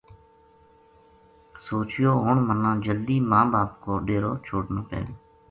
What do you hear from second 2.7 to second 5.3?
جلدی ماں باپ کو ڈیرو چھوڈنو پے گو